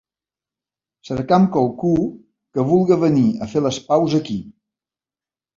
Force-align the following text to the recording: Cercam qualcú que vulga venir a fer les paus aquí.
Cercam 1.09 1.43
qualcú 1.57 1.91
que 2.55 2.65
vulga 2.71 2.99
venir 3.05 3.27
a 3.47 3.51
fer 3.55 3.65
les 3.67 3.81
paus 3.93 4.21
aquí. 4.23 4.43